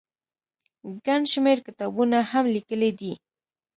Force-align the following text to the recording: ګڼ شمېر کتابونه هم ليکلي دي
ګڼ 1.05 1.21
شمېر 1.33 1.57
کتابونه 1.67 2.17
هم 2.31 2.45
ليکلي 2.55 2.91
دي 2.99 3.13